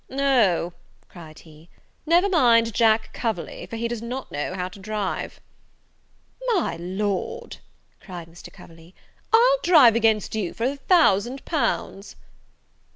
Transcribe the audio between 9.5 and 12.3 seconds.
drive against you for a thousand pounds."